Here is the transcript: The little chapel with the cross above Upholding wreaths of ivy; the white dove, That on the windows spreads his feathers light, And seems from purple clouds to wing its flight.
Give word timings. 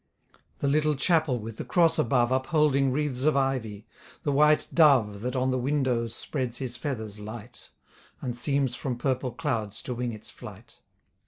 The 0.57 0.67
little 0.67 0.95
chapel 0.95 1.37
with 1.39 1.57
the 1.57 1.63
cross 1.63 1.99
above 1.99 2.31
Upholding 2.31 2.91
wreaths 2.91 3.25
of 3.25 3.37
ivy; 3.37 3.85
the 4.23 4.31
white 4.31 4.67
dove, 4.73 5.21
That 5.21 5.35
on 5.35 5.51
the 5.51 5.59
windows 5.59 6.15
spreads 6.15 6.57
his 6.57 6.75
feathers 6.75 7.19
light, 7.19 7.69
And 8.19 8.35
seems 8.35 8.73
from 8.73 8.97
purple 8.97 9.31
clouds 9.31 9.79
to 9.83 9.93
wing 9.93 10.11
its 10.11 10.31
flight. 10.31 10.79